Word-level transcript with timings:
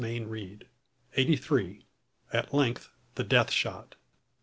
CHAPTER 0.03 0.59
EIGHTY 1.15 1.35
THREE. 1.35 1.85
AT 2.33 2.51
LENGTH 2.55 2.89
THE 3.13 3.23
"DEATH 3.23 3.51
SHOT." 3.51 3.93